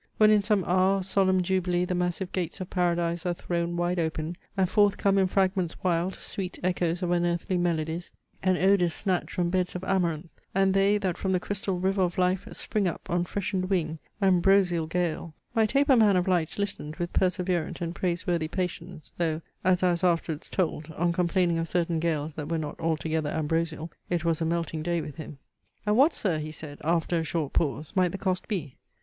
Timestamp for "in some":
0.31-0.63